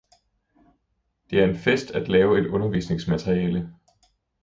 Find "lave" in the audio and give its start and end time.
2.09-2.39